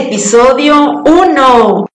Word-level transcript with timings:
episodio 0.00 1.02
1. 1.04 1.89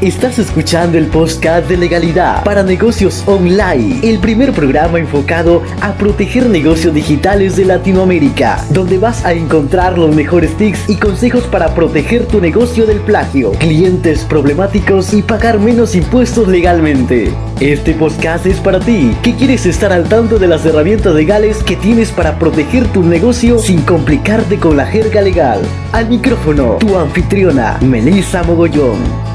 Estás 0.00 0.40
escuchando 0.40 0.98
el 0.98 1.06
podcast 1.06 1.68
de 1.68 1.76
legalidad 1.76 2.42
para 2.42 2.64
negocios 2.64 3.22
online, 3.26 4.00
el 4.02 4.18
primer 4.18 4.52
programa 4.52 4.98
enfocado 4.98 5.62
a 5.80 5.92
proteger 5.92 6.50
negocios 6.50 6.92
digitales 6.92 7.54
de 7.54 7.64
Latinoamérica, 7.64 8.62
donde 8.70 8.98
vas 8.98 9.24
a 9.24 9.32
encontrar 9.32 9.96
los 9.96 10.14
mejores 10.14 10.54
tips 10.56 10.90
y 10.90 10.96
consejos 10.96 11.44
para 11.44 11.74
proteger 11.74 12.26
tu 12.26 12.40
negocio 12.40 12.86
del 12.86 12.98
plagio, 13.00 13.52
clientes 13.52 14.24
problemáticos 14.24 15.14
y 15.14 15.22
pagar 15.22 15.60
menos 15.60 15.94
impuestos 15.94 16.48
legalmente. 16.48 17.32
Este 17.60 17.94
podcast 17.94 18.46
es 18.46 18.58
para 18.58 18.80
ti, 18.80 19.16
que 19.22 19.36
quieres 19.36 19.64
estar 19.64 19.92
al 19.92 20.08
tanto 20.08 20.40
de 20.40 20.48
las 20.48 20.66
herramientas 20.66 21.14
legales 21.14 21.62
que 21.62 21.76
tienes 21.76 22.10
para 22.10 22.36
proteger 22.38 22.84
tu 22.88 23.04
negocio 23.04 23.60
sin 23.60 23.80
complicarte 23.82 24.58
con 24.58 24.76
la 24.76 24.86
jerga 24.86 25.22
legal. 25.22 25.62
Al 25.92 26.08
micrófono, 26.08 26.78
tu 26.80 26.98
anfitriona, 26.98 27.78
Melissa 27.80 28.42
Mogollón. 28.42 29.33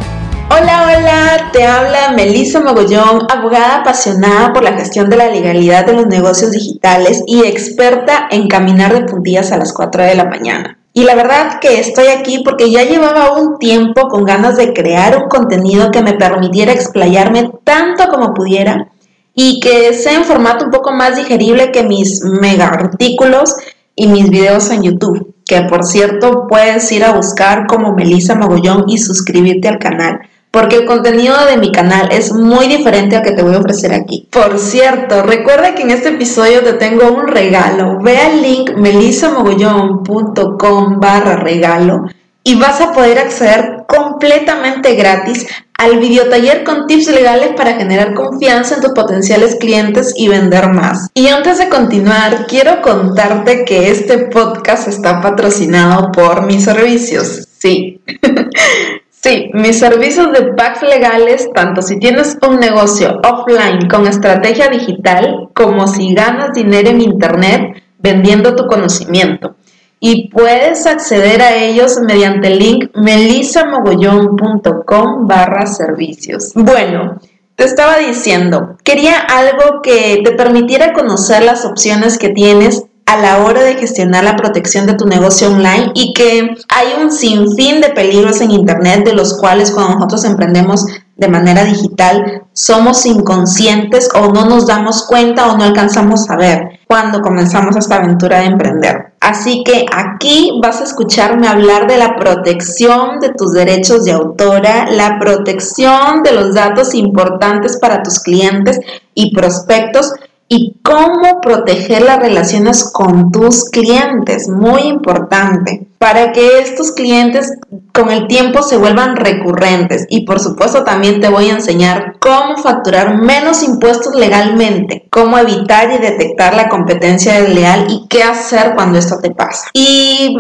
Hola, 0.51 0.83
hola, 0.87 1.51
te 1.53 1.63
habla 1.63 2.11
Melissa 2.15 2.59
Mogollón, 2.59 3.27
abogada 3.29 3.81
apasionada 3.81 4.51
por 4.51 4.63
la 4.63 4.73
gestión 4.73 5.07
de 5.07 5.15
la 5.15 5.29
legalidad 5.29 5.85
de 5.85 5.93
los 5.93 6.07
negocios 6.07 6.51
digitales 6.51 7.23
y 7.27 7.45
experta 7.45 8.27
en 8.31 8.47
caminar 8.47 8.91
de 8.93 9.05
puntillas 9.05 9.51
a 9.51 9.57
las 9.57 9.71
4 9.73 10.03
de 10.05 10.15
la 10.15 10.25
mañana. 10.25 10.79
Y 10.91 11.03
la 11.03 11.13
verdad 11.13 11.59
que 11.61 11.79
estoy 11.79 12.07
aquí 12.07 12.41
porque 12.43 12.71
ya 12.71 12.83
llevaba 12.83 13.39
un 13.39 13.59
tiempo 13.59 14.07
con 14.07 14.23
ganas 14.23 14.57
de 14.57 14.73
crear 14.73 15.17
un 15.17 15.29
contenido 15.29 15.91
que 15.91 16.01
me 16.01 16.13
permitiera 16.13 16.73
explayarme 16.73 17.51
tanto 17.63 18.07
como 18.09 18.33
pudiera 18.33 18.89
y 19.35 19.59
que 19.59 19.93
sea 19.93 20.15
en 20.15 20.25
formato 20.25 20.65
un 20.65 20.71
poco 20.71 20.91
más 20.91 21.15
digerible 21.15 21.71
que 21.71 21.83
mis 21.83 22.23
mega 22.23 22.69
artículos 22.69 23.53
y 23.95 24.07
mis 24.07 24.31
videos 24.31 24.71
en 24.71 24.81
YouTube, 24.81 25.35
que 25.45 25.61
por 25.61 25.85
cierto 25.85 26.47
puedes 26.49 26.91
ir 26.91 27.03
a 27.03 27.13
buscar 27.13 27.67
como 27.67 27.93
Melissa 27.93 28.33
Mogollón 28.33 28.85
y 28.87 28.97
suscribirte 28.97 29.67
al 29.67 29.77
canal 29.77 30.19
porque 30.51 30.75
el 30.77 30.85
contenido 30.85 31.35
de 31.45 31.57
mi 31.57 31.71
canal 31.71 32.09
es 32.11 32.33
muy 32.33 32.67
diferente 32.67 33.15
al 33.15 33.23
que 33.23 33.31
te 33.31 33.41
voy 33.43 33.55
a 33.55 33.59
ofrecer 33.59 33.93
aquí. 33.93 34.27
Por 34.31 34.59
cierto, 34.59 35.23
recuerda 35.23 35.75
que 35.75 35.83
en 35.83 35.91
este 35.91 36.09
episodio 36.09 36.63
te 36.63 36.73
tengo 36.73 37.09
un 37.11 37.27
regalo. 37.27 37.99
Ve 38.01 38.17
al 38.17 38.41
link 38.41 38.71
melisamogollón.com 38.75 40.99
barra 40.99 41.35
regalo 41.35 42.05
y 42.43 42.55
vas 42.55 42.81
a 42.81 42.93
poder 42.93 43.19
acceder 43.19 43.83
completamente 43.87 44.95
gratis 44.95 45.45
al 45.77 45.99
videotaller 45.99 46.63
con 46.63 46.87
tips 46.87 47.07
legales 47.07 47.51
para 47.55 47.75
generar 47.75 48.13
confianza 48.13 48.75
en 48.75 48.81
tus 48.81 48.91
potenciales 48.91 49.55
clientes 49.55 50.13
y 50.17 50.27
vender 50.27 50.69
más. 50.69 51.09
Y 51.13 51.27
antes 51.27 51.57
de 51.57 51.69
continuar, 51.69 52.47
quiero 52.47 52.81
contarte 52.81 53.65
que 53.65 53.89
este 53.89 54.17
podcast 54.17 54.87
está 54.87 55.21
patrocinado 55.21 56.11
por 56.11 56.45
mis 56.45 56.65
servicios. 56.65 57.47
Sí. 57.59 58.01
Sí, 59.21 59.51
mis 59.53 59.77
servicios 59.77 60.31
de 60.31 60.53
packs 60.53 60.81
legales, 60.81 61.49
tanto 61.53 61.81
si 61.81 61.99
tienes 61.99 62.37
un 62.47 62.57
negocio 62.57 63.19
offline 63.21 63.89
con 63.89 64.07
estrategia 64.07 64.69
digital, 64.69 65.49
como 65.53 65.87
si 65.87 66.13
ganas 66.13 66.53
dinero 66.53 66.89
en 66.89 67.01
Internet 67.01 67.83
vendiendo 67.97 68.55
tu 68.55 68.65
conocimiento. 68.65 69.57
Y 69.99 70.29
puedes 70.29 70.85
acceder 70.85 71.41
a 71.41 71.57
ellos 71.57 71.99
mediante 71.99 72.47
el 72.47 72.59
link 72.59 72.91
melisamogollón.com 72.95 75.27
barra 75.27 75.65
servicios. 75.65 76.53
Bueno, 76.55 77.19
te 77.55 77.65
estaba 77.65 77.97
diciendo, 77.97 78.77
quería 78.85 79.19
algo 79.19 79.81
que 79.83 80.21
te 80.23 80.31
permitiera 80.31 80.93
conocer 80.93 81.43
las 81.43 81.65
opciones 81.65 82.17
que 82.17 82.29
tienes 82.29 82.85
a 83.09 83.17
la 83.17 83.43
hora 83.43 83.63
de 83.63 83.73
gestionar 83.73 84.23
la 84.23 84.35
protección 84.35 84.85
de 84.85 84.93
tu 84.93 85.07
negocio 85.07 85.47
online 85.49 85.91
y 85.95 86.13
que 86.13 86.55
hay 86.69 86.87
un 87.01 87.11
sinfín 87.11 87.81
de 87.81 87.89
peligros 87.89 88.39
en 88.39 88.51
Internet 88.51 89.03
de 89.03 89.13
los 89.13 89.35
cuales 89.39 89.71
cuando 89.71 89.95
nosotros 89.95 90.25
emprendemos 90.25 90.85
de 91.17 91.27
manera 91.27 91.63
digital 91.63 92.43
somos 92.53 93.07
inconscientes 93.07 94.09
o 94.13 94.31
no 94.31 94.45
nos 94.45 94.67
damos 94.67 95.07
cuenta 95.07 95.51
o 95.51 95.57
no 95.57 95.63
alcanzamos 95.63 96.29
a 96.29 96.35
ver 96.35 96.79
cuando 96.87 97.21
comenzamos 97.21 97.75
esta 97.75 97.95
aventura 97.95 98.41
de 98.41 98.45
emprender. 98.45 99.13
Así 99.19 99.63
que 99.63 99.87
aquí 99.91 100.59
vas 100.61 100.79
a 100.79 100.83
escucharme 100.83 101.47
hablar 101.47 101.87
de 101.87 101.97
la 101.97 102.15
protección 102.15 103.19
de 103.19 103.29
tus 103.29 103.53
derechos 103.53 104.05
de 104.05 104.11
autora, 104.11 104.87
la 104.91 105.17
protección 105.19 106.21
de 106.23 106.31
los 106.31 106.53
datos 106.53 106.93
importantes 106.93 107.79
para 107.79 108.03
tus 108.03 108.19
clientes 108.19 108.79
y 109.15 109.33
prospectos 109.33 110.13
y 110.51 110.79
cómo 110.83 111.41
proteger 111.41 112.01
las 112.01 112.19
relaciones 112.19 112.91
con 112.91 113.31
tus 113.31 113.65
clientes, 113.65 114.49
muy 114.49 114.81
importante, 114.81 115.87
para 115.99 116.31
que 116.31 116.59
estos 116.59 116.91
clientes 116.91 117.53
con 117.93 118.09
el 118.09 118.27
tiempo 118.27 118.63
se 118.63 118.77
vuelvan 118.77 119.15
recurrentes. 119.15 120.07
Y 120.09 120.25
por 120.25 120.39
supuesto 120.39 120.83
también 120.83 121.21
te 121.21 121.29
voy 121.29 121.49
a 121.49 121.53
enseñar 121.53 122.15
cómo 122.19 122.57
facturar 122.57 123.15
menos 123.15 123.61
impuestos 123.61 124.15
legalmente, 124.15 125.07
cómo 125.11 125.37
evitar 125.37 125.91
y 125.91 125.99
detectar 125.99 126.55
la 126.55 126.67
competencia 126.67 127.39
desleal 127.39 127.85
y 127.87 128.07
qué 128.09 128.23
hacer 128.23 128.73
cuando 128.75 128.97
esto 128.97 129.19
te 129.21 129.29
pasa. 129.29 129.69
Y 129.73 130.35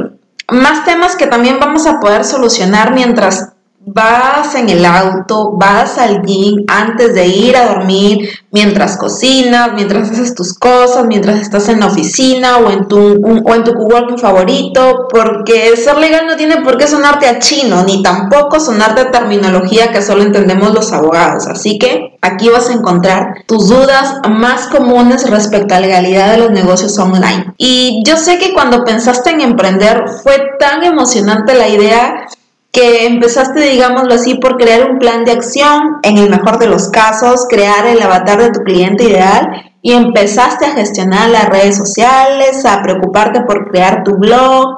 más 0.51 0.85
temas 0.85 1.15
que 1.15 1.27
también 1.27 1.59
vamos 1.59 1.85
a 1.85 1.99
poder 1.99 2.25
solucionar 2.25 2.95
mientras 2.95 3.53
vas 3.93 4.55
en 4.55 4.69
el 4.69 4.85
auto, 4.85 5.53
vas 5.57 5.97
al 5.97 6.21
gym 6.21 6.65
antes 6.67 7.13
de 7.13 7.27
ir 7.27 7.57
a 7.57 7.73
dormir, 7.73 8.29
mientras 8.51 8.97
cocinas, 8.97 9.71
mientras 9.73 10.11
haces 10.11 10.35
tus 10.35 10.53
cosas, 10.53 11.05
mientras 11.05 11.39
estás 11.39 11.69
en 11.69 11.79
la 11.79 11.87
oficina 11.87 12.57
o 12.57 12.69
en 12.69 12.87
tu, 12.87 12.99
o 12.99 13.55
en 13.55 13.63
tu 13.63 13.73
coworking 13.73 14.17
favorito, 14.17 15.07
porque 15.09 15.75
ser 15.75 15.97
legal 15.97 16.27
no 16.27 16.35
tiene 16.35 16.57
por 16.57 16.77
qué 16.77 16.87
sonarte 16.87 17.27
a 17.27 17.39
chino, 17.39 17.83
ni 17.83 18.03
tampoco 18.03 18.59
sonarte 18.59 19.01
a 19.01 19.11
terminología 19.11 19.91
que 19.91 20.01
solo 20.01 20.23
entendemos 20.23 20.73
los 20.73 20.91
abogados. 20.91 21.47
Así 21.47 21.77
que 21.77 22.17
aquí 22.21 22.49
vas 22.49 22.69
a 22.69 22.73
encontrar 22.73 23.43
tus 23.47 23.69
dudas 23.69 24.15
más 24.29 24.67
comunes 24.67 25.29
respecto 25.29 25.75
a 25.75 25.79
la 25.79 25.87
legalidad 25.87 26.31
de 26.31 26.37
los 26.37 26.51
negocios 26.51 26.97
online. 26.97 27.53
Y 27.57 28.03
yo 28.05 28.17
sé 28.17 28.37
que 28.37 28.53
cuando 28.53 28.83
pensaste 28.83 29.31
en 29.31 29.41
emprender 29.41 30.05
fue 30.23 30.39
tan 30.59 30.83
emocionante 30.83 31.55
la 31.55 31.67
idea 31.67 32.27
que 32.71 33.05
empezaste, 33.07 33.61
digámoslo 33.61 34.13
así, 34.13 34.35
por 34.35 34.57
crear 34.57 34.89
un 34.89 34.99
plan 34.99 35.25
de 35.25 35.31
acción, 35.31 35.97
en 36.03 36.17
el 36.17 36.29
mejor 36.29 36.59
de 36.59 36.67
los 36.67 36.89
casos, 36.89 37.47
crear 37.49 37.85
el 37.87 38.01
avatar 38.01 38.41
de 38.41 38.51
tu 38.51 38.59
cliente 38.61 39.05
ideal 39.05 39.47
y 39.81 39.93
empezaste 39.93 40.65
a 40.65 40.71
gestionar 40.71 41.29
las 41.29 41.49
redes 41.49 41.77
sociales, 41.77 42.65
a 42.65 42.81
preocuparte 42.81 43.41
por 43.41 43.69
crear 43.71 44.03
tu 44.03 44.17
blog, 44.17 44.77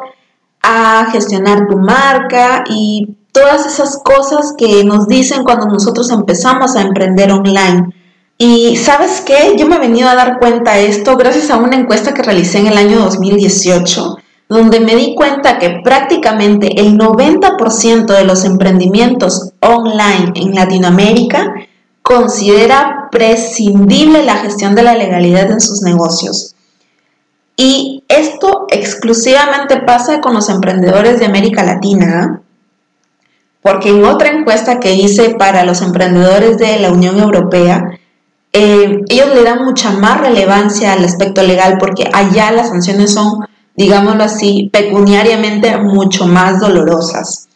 a 0.61 1.07
gestionar 1.11 1.67
tu 1.67 1.77
marca 1.77 2.63
y 2.69 3.17
todas 3.31 3.65
esas 3.65 4.01
cosas 4.03 4.53
que 4.57 4.83
nos 4.83 5.07
dicen 5.07 5.43
cuando 5.43 5.65
nosotros 5.65 6.11
empezamos 6.11 6.75
a 6.75 6.81
emprender 6.81 7.31
online. 7.31 7.93
Y 8.37 8.75
sabes 8.77 9.21
qué, 9.21 9.55
yo 9.57 9.67
me 9.67 9.75
he 9.75 9.79
venido 9.79 10.09
a 10.09 10.15
dar 10.15 10.39
cuenta 10.39 10.73
de 10.73 10.87
esto 10.87 11.15
gracias 11.17 11.51
a 11.51 11.57
una 11.57 11.75
encuesta 11.75 12.13
que 12.13 12.23
realicé 12.23 12.59
en 12.59 12.67
el 12.67 12.77
año 12.77 12.99
2018 12.99 14.17
donde 14.51 14.81
me 14.81 14.97
di 14.97 15.15
cuenta 15.15 15.59
que 15.59 15.79
prácticamente 15.81 16.81
el 16.81 16.97
90% 16.97 18.05
de 18.05 18.25
los 18.25 18.43
emprendimientos 18.43 19.53
online 19.61 20.33
en 20.35 20.53
Latinoamérica 20.53 21.53
considera 22.01 23.07
prescindible 23.09 24.25
la 24.25 24.35
gestión 24.35 24.75
de 24.75 24.83
la 24.83 24.95
legalidad 24.95 25.49
en 25.49 25.61
sus 25.61 25.83
negocios. 25.83 26.53
Y 27.55 28.03
esto 28.09 28.65
exclusivamente 28.69 29.77
pasa 29.77 30.19
con 30.19 30.33
los 30.33 30.49
emprendedores 30.49 31.19
de 31.19 31.27
América 31.27 31.63
Latina, 31.63 32.41
porque 33.61 33.87
en 33.87 34.03
otra 34.03 34.31
encuesta 34.31 34.81
que 34.81 34.95
hice 34.95 35.29
para 35.29 35.63
los 35.63 35.81
emprendedores 35.81 36.57
de 36.57 36.77
la 36.77 36.91
Unión 36.91 37.17
Europea, 37.19 37.97
eh, 38.51 38.99
ellos 39.07 39.29
le 39.33 39.43
dan 39.43 39.63
mucha 39.63 39.91
más 39.91 40.19
relevancia 40.19 40.91
al 40.91 41.05
aspecto 41.05 41.41
legal 41.41 41.77
porque 41.79 42.09
allá 42.11 42.51
las 42.51 42.67
sanciones 42.67 43.13
son 43.13 43.45
digámoslo 43.75 44.23
así, 44.23 44.69
pecuniariamente 44.71 45.77
mucho 45.77 46.27
más 46.27 46.59
dolorosas 46.59 47.47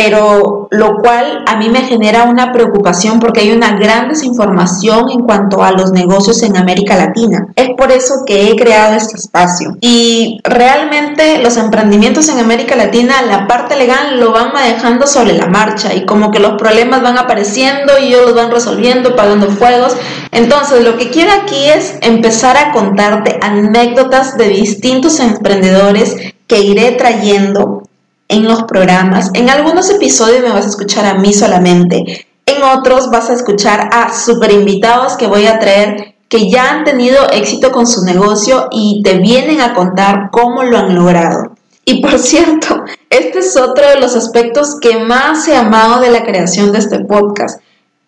pero 0.00 0.68
lo 0.70 0.98
cual 0.98 1.42
a 1.48 1.56
mí 1.56 1.70
me 1.70 1.80
genera 1.80 2.22
una 2.22 2.52
preocupación 2.52 3.18
porque 3.18 3.40
hay 3.40 3.50
una 3.50 3.72
gran 3.72 4.08
desinformación 4.08 5.10
en 5.10 5.22
cuanto 5.22 5.64
a 5.64 5.72
los 5.72 5.90
negocios 5.90 6.40
en 6.44 6.56
América 6.56 6.94
Latina. 6.94 7.48
Es 7.56 7.70
por 7.76 7.90
eso 7.90 8.22
que 8.24 8.48
he 8.48 8.54
creado 8.54 8.94
este 8.94 9.16
espacio. 9.16 9.76
Y 9.80 10.38
realmente 10.44 11.42
los 11.42 11.56
emprendimientos 11.56 12.28
en 12.28 12.38
América 12.38 12.76
Latina, 12.76 13.22
la 13.22 13.48
parte 13.48 13.74
legal 13.74 14.20
lo 14.20 14.30
van 14.30 14.52
manejando 14.52 15.04
sobre 15.08 15.32
la 15.32 15.46
marcha 15.46 15.92
y 15.92 16.06
como 16.06 16.30
que 16.30 16.38
los 16.38 16.52
problemas 16.52 17.02
van 17.02 17.18
apareciendo 17.18 17.98
y 17.98 18.06
ellos 18.06 18.26
los 18.26 18.36
van 18.36 18.52
resolviendo, 18.52 19.16
pagando 19.16 19.50
fuegos. 19.50 19.96
Entonces, 20.30 20.84
lo 20.84 20.96
que 20.96 21.10
quiero 21.10 21.32
aquí 21.32 21.70
es 21.74 21.96
empezar 22.02 22.56
a 22.56 22.70
contarte 22.70 23.40
anécdotas 23.42 24.36
de 24.36 24.48
distintos 24.48 25.18
emprendedores 25.18 26.14
que 26.46 26.60
iré 26.60 26.92
trayendo 26.92 27.87
en 28.28 28.44
los 28.44 28.64
programas. 28.64 29.30
En 29.34 29.50
algunos 29.50 29.90
episodios 29.90 30.42
me 30.42 30.52
vas 30.52 30.66
a 30.66 30.70
escuchar 30.70 31.06
a 31.06 31.14
mí 31.14 31.32
solamente. 31.32 32.26
En 32.46 32.62
otros 32.62 33.10
vas 33.10 33.30
a 33.30 33.34
escuchar 33.34 33.90
a 33.92 34.14
super 34.14 34.52
invitados 34.52 35.16
que 35.16 35.26
voy 35.26 35.46
a 35.46 35.58
traer 35.58 36.14
que 36.28 36.50
ya 36.50 36.70
han 36.70 36.84
tenido 36.84 37.28
éxito 37.30 37.72
con 37.72 37.86
su 37.86 38.04
negocio 38.04 38.68
y 38.70 39.02
te 39.02 39.18
vienen 39.18 39.60
a 39.60 39.74
contar 39.74 40.28
cómo 40.30 40.62
lo 40.62 40.78
han 40.78 40.94
logrado. 40.94 41.52
Y 41.84 42.02
por 42.02 42.18
cierto, 42.18 42.84
este 43.08 43.38
es 43.38 43.56
otro 43.56 43.88
de 43.88 43.98
los 43.98 44.14
aspectos 44.14 44.78
que 44.80 44.98
más 44.98 45.48
he 45.48 45.56
amado 45.56 46.00
de 46.00 46.10
la 46.10 46.24
creación 46.24 46.72
de 46.72 46.78
este 46.78 47.00
podcast. 47.00 47.60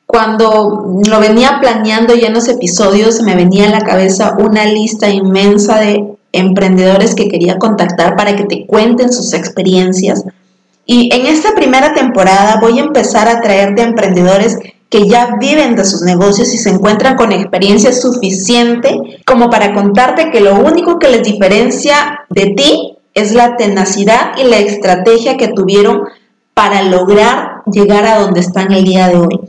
Cuando 0.06 1.00
lo 1.08 1.20
venía 1.20 1.58
planeando 1.60 2.14
ya 2.14 2.26
en 2.26 2.34
los 2.34 2.48
episodios, 2.48 3.22
me 3.22 3.36
venía 3.36 3.68
a 3.68 3.70
la 3.70 3.84
cabeza 3.84 4.36
una 4.38 4.64
lista 4.64 5.08
inmensa 5.08 5.78
de 5.78 6.16
emprendedores 6.32 7.14
que 7.14 7.28
quería 7.28 7.58
contactar 7.58 8.16
para 8.16 8.36
que 8.36 8.44
te 8.44 8.66
cuenten 8.66 9.12
sus 9.12 9.32
experiencias. 9.32 10.24
Y 10.86 11.14
en 11.14 11.26
esta 11.26 11.54
primera 11.54 11.94
temporada 11.94 12.58
voy 12.60 12.78
a 12.78 12.82
empezar 12.82 13.28
a 13.28 13.40
traerte 13.40 13.82
a 13.82 13.86
emprendedores 13.86 14.58
que 14.88 15.06
ya 15.06 15.36
viven 15.38 15.76
de 15.76 15.84
sus 15.84 16.02
negocios 16.02 16.52
y 16.52 16.58
se 16.58 16.70
encuentran 16.70 17.16
con 17.16 17.30
experiencia 17.30 17.92
suficiente 17.92 19.20
como 19.24 19.48
para 19.48 19.72
contarte 19.72 20.30
que 20.30 20.40
lo 20.40 20.58
único 20.58 20.98
que 20.98 21.08
les 21.08 21.22
diferencia 21.22 22.20
de 22.28 22.46
ti 22.56 22.96
es 23.14 23.32
la 23.32 23.56
tenacidad 23.56 24.32
y 24.36 24.44
la 24.44 24.58
estrategia 24.58 25.36
que 25.36 25.48
tuvieron 25.48 26.02
para 26.54 26.82
lograr 26.82 27.62
llegar 27.72 28.04
a 28.04 28.18
donde 28.18 28.40
están 28.40 28.72
el 28.72 28.84
día 28.84 29.08
de 29.08 29.16
hoy. 29.16 29.40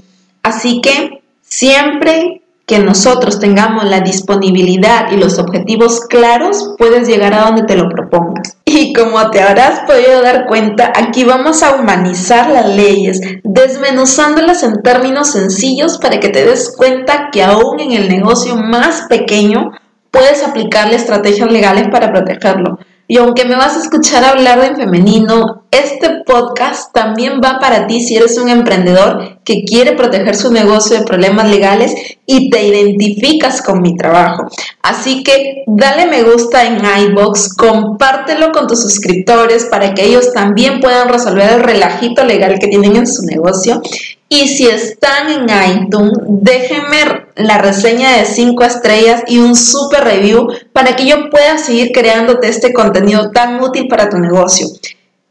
Así 0.44 0.80
que 0.82 1.22
siempre 1.42 2.41
que 2.66 2.80
nosotros 2.80 3.40
tengamos 3.40 3.86
la 3.86 4.00
disponibilidad 4.02 5.12
y 5.12 5.18
los 5.18 5.40
objetivos 5.40 6.02
claros, 6.02 6.74
puedes 6.78 7.08
llegar 7.08 7.34
a 7.34 7.46
donde 7.46 7.64
te 7.64 7.76
lo 7.76 7.90
propongas. 7.90 8.58
Y 8.66 8.94
como 8.94 9.30
te 9.32 9.42
habrás 9.42 9.82
podido 9.82 10.22
dar 10.22 10.46
cuenta, 10.48 10.94
aquí 10.96 11.24
vamos 11.26 11.64
a 11.64 11.76
humanizar 11.76 12.50
las 12.50 12.70
leyes, 12.70 13.20
desmenuzándolas 13.44 14.64
en 14.64 14.82
términos 14.82 15.32
sencillos 15.32 15.98
para 15.98 16.20
que 16.20 16.30
te 16.30 16.46
des 16.46 16.74
cuenta 16.78 17.30
que 17.32 17.44
aún 17.44 17.80
en 17.82 17.92
el 17.92 18.08
negocio 18.08 18.56
más 18.56 19.08
pequeño 19.10 19.72
puedes 20.10 20.44
aplicarle 20.44 20.96
estrategias 20.96 21.52
legales 21.52 21.90
para 21.92 22.12
protegerlo. 22.12 22.80
Y 23.08 23.18
aunque 23.18 23.44
me 23.44 23.56
vas 23.56 23.76
a 23.76 23.82
escuchar 23.82 24.24
hablar 24.24 24.62
de 24.62 24.76
femenino, 24.76 25.61
este 25.72 26.22
podcast 26.26 26.94
también 26.94 27.40
va 27.44 27.60
para 27.60 27.88
ti 27.88 28.02
si 28.02 28.18
eres 28.18 28.38
un 28.38 28.50
emprendedor 28.50 29.40
que 29.46 29.64
quiere 29.64 29.94
proteger 29.94 30.36
su 30.36 30.52
negocio 30.52 31.00
de 31.00 31.06
problemas 31.06 31.50
legales 31.50 31.94
y 32.26 32.50
te 32.50 32.68
identificas 32.68 33.62
con 33.62 33.82
mi 33.82 33.96
trabajo. 33.96 34.48
Así 34.84 35.24
que 35.24 35.64
dale 35.68 36.08
me 36.08 36.24
gusta 36.24 36.66
en 36.66 36.82
iBox, 37.12 37.56
compártelo 37.56 38.52
con 38.52 38.68
tus 38.68 38.82
suscriptores 38.82 39.66
para 39.66 39.94
que 39.94 40.04
ellos 40.04 40.34
también 40.34 40.82
puedan 40.82 41.08
resolver 41.08 41.50
el 41.54 41.64
relajito 41.64 42.26
legal 42.26 42.60
que 42.60 42.68
tienen 42.68 42.98
en 42.98 43.08
su 43.08 43.24
negocio. 43.24 43.82
Y 44.28 44.50
si 44.50 44.68
están 44.68 45.30
en 45.30 45.84
iTunes, 45.84 46.18
déjenme 46.28 47.28
la 47.36 47.58
reseña 47.58 48.18
de 48.18 48.26
5 48.26 48.64
estrellas 48.64 49.24
y 49.28 49.40
un 49.40 49.56
super 49.56 50.04
review 50.04 50.50
para 50.74 50.96
que 50.96 51.06
yo 51.06 51.30
pueda 51.30 51.58
seguir 51.58 51.92
creándote 51.94 52.50
este 52.50 52.74
contenido 52.74 53.32
tan 53.32 53.62
útil 53.62 53.88
para 53.88 54.10
tu 54.10 54.18
negocio. 54.18 54.68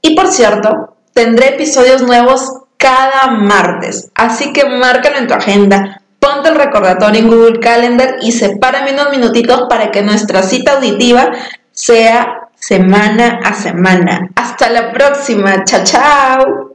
Y 0.02 0.14
por 0.14 0.28
cierto, 0.28 0.96
tendré 1.12 1.54
episodios 1.54 2.02
nuevos 2.02 2.60
cada 2.76 3.32
martes, 3.32 4.10
así 4.14 4.52
que 4.52 4.64
márcalo 4.64 5.16
en 5.18 5.26
tu 5.26 5.34
agenda, 5.34 6.00
ponte 6.18 6.48
el 6.48 6.54
recordatorio 6.54 7.20
en 7.20 7.28
Google 7.28 7.60
Calendar 7.60 8.16
y 8.22 8.32
sepárame 8.32 8.94
unos 8.94 9.10
minutitos 9.10 9.64
para 9.68 9.90
que 9.90 10.00
nuestra 10.02 10.42
cita 10.42 10.72
auditiva 10.72 11.30
sea 11.72 12.48
semana 12.54 13.40
a 13.44 13.54
semana. 13.54 14.30
Hasta 14.34 14.70
la 14.70 14.92
próxima, 14.92 15.62
chao 15.64 15.84
chao. 15.84 16.70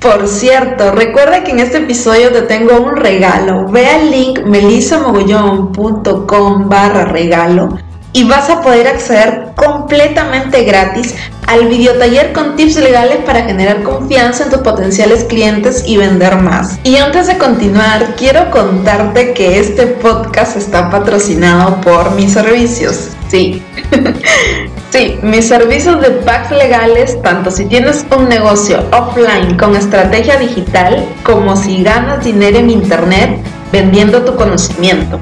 Por 0.00 0.28
cierto, 0.28 0.92
recuerda 0.92 1.42
que 1.42 1.52
en 1.52 1.60
este 1.60 1.78
episodio 1.78 2.30
te 2.30 2.42
tengo 2.42 2.78
un 2.80 2.96
regalo. 2.96 3.66
Ve 3.68 3.86
al 3.86 4.10
link 4.10 4.40
melisamogollón.com 4.40 6.68
barra 6.68 7.06
regalo 7.06 7.78
y 8.12 8.24
vas 8.24 8.50
a 8.50 8.60
poder 8.62 8.88
acceder 8.88 9.45
completamente 9.56 10.62
gratis 10.64 11.14
al 11.46 11.66
videotaller 11.66 12.32
con 12.32 12.56
tips 12.56 12.76
legales 12.76 13.18
para 13.24 13.44
generar 13.44 13.82
confianza 13.82 14.44
en 14.44 14.50
tus 14.50 14.60
potenciales 14.60 15.24
clientes 15.24 15.82
y 15.86 15.96
vender 15.96 16.36
más. 16.36 16.78
Y 16.84 16.96
antes 16.96 17.26
de 17.26 17.38
continuar, 17.38 18.14
quiero 18.16 18.50
contarte 18.50 19.32
que 19.32 19.58
este 19.58 19.86
podcast 19.86 20.56
está 20.56 20.90
patrocinado 20.90 21.80
por 21.80 22.12
mis 22.12 22.32
servicios. 22.32 23.10
Sí. 23.28 23.62
sí, 24.90 25.18
mis 25.22 25.48
servicios 25.48 26.00
de 26.00 26.10
packs 26.10 26.50
legales, 26.50 27.20
tanto 27.22 27.50
si 27.50 27.64
tienes 27.66 28.04
un 28.16 28.28
negocio 28.28 28.84
offline 28.92 29.56
con 29.56 29.74
estrategia 29.74 30.36
digital, 30.36 31.04
como 31.22 31.56
si 31.56 31.82
ganas 31.82 32.24
dinero 32.24 32.58
en 32.58 32.70
internet 32.70 33.40
vendiendo 33.72 34.22
tu 34.22 34.36
conocimiento 34.36 35.18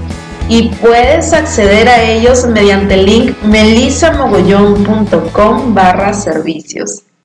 y 0.48 0.68
puedes 0.68 1.32
acceder 1.32 1.88
a 1.88 2.02
ellos 2.02 2.46
mediante 2.46 2.94
el 2.94 3.06
link 3.06 3.36
melisamogollón.com 3.42 5.74
barra 5.74 6.12
servicios. 6.12 7.02